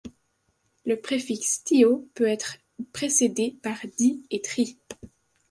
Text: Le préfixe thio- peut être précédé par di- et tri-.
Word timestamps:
Le 0.83 0.99
préfixe 0.99 1.61
thio- 1.63 2.09
peut 2.15 2.25
être 2.27 2.57
précédé 2.91 3.59
par 3.61 3.77
di- 3.99 4.25
et 4.31 4.41
tri-. 4.41 4.79